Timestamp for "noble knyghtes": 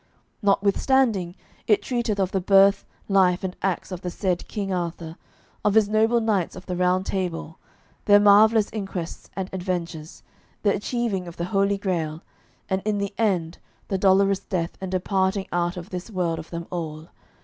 5.87-6.55